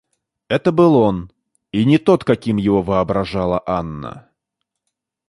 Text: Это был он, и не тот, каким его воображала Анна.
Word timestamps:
Это 0.47 0.71
был 0.71 0.95
он, 0.95 1.31
и 1.71 1.85
не 1.85 1.99
тот, 1.99 2.23
каким 2.23 2.57
его 2.57 2.81
воображала 2.81 3.61
Анна. 3.67 4.31